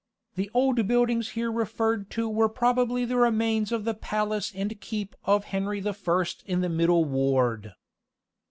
[0.33, 5.15] The old buildings here referred to were probably the remains of the palace and keep
[5.25, 7.75] of Henry the First in the middle ward.